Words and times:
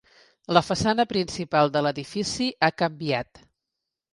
La 0.57 0.63
façana 0.69 1.05
principal 1.11 1.71
de 1.75 1.85
l'edifici 1.89 2.51
ha 2.61 2.71
canviat. 2.85 3.45